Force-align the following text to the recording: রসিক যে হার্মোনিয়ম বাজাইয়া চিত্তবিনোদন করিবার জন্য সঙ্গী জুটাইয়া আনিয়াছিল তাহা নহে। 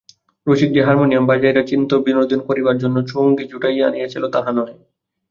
রসিক 0.47 0.69
যে 0.71 0.81
হার্মোনিয়ম 0.83 1.25
বাজাইয়া 1.27 1.63
চিত্তবিনোদন 1.69 2.39
করিবার 2.47 2.75
জন্য 2.77 2.97
সঙ্গী 3.07 3.43
জুটাইয়া 3.51 3.85
আনিয়াছিল 3.87 4.23
তাহা 4.35 4.51
নহে। 4.51 4.75